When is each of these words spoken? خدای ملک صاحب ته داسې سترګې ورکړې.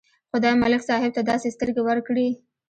خدای 0.31 0.55
ملک 0.61 0.81
صاحب 0.89 1.11
ته 1.15 1.21
داسې 1.29 1.47
سترګې 1.55 1.81
ورکړې. 1.83 2.27